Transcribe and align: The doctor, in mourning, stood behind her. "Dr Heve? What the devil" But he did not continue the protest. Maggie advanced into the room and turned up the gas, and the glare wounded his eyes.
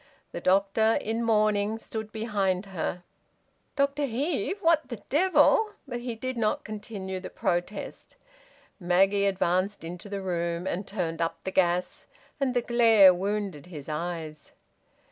The 0.31 0.41
doctor, 0.41 0.97
in 0.99 1.21
mourning, 1.21 1.77
stood 1.77 2.11
behind 2.11 2.65
her. 2.65 3.03
"Dr 3.75 4.07
Heve? 4.07 4.57
What 4.59 4.89
the 4.89 4.95
devil" 5.09 5.73
But 5.87 5.99
he 5.99 6.15
did 6.15 6.37
not 6.39 6.63
continue 6.63 7.19
the 7.19 7.29
protest. 7.29 8.15
Maggie 8.79 9.27
advanced 9.27 9.83
into 9.83 10.09
the 10.09 10.21
room 10.23 10.65
and 10.65 10.87
turned 10.87 11.21
up 11.21 11.43
the 11.43 11.51
gas, 11.51 12.07
and 12.39 12.55
the 12.55 12.63
glare 12.63 13.13
wounded 13.13 13.67
his 13.67 13.87
eyes. 13.87 14.53